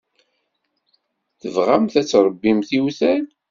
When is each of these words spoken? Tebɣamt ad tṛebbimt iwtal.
Tebɣamt 1.39 1.93
ad 2.01 2.07
tṛebbimt 2.07 2.69
iwtal. 2.77 3.25